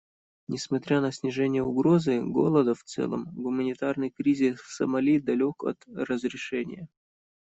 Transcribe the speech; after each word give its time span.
Несмотря 0.47 0.99
на 0.99 1.11
снижение 1.11 1.61
угрозы 1.61 2.21
голода 2.23 2.73
в 2.73 2.83
целом, 2.83 3.29
гуманитарный 3.35 4.09
кризис 4.09 4.59
в 4.59 4.73
Сомали 4.73 5.19
далек 5.19 5.63
от 5.63 5.77
разрешения. 5.85 6.89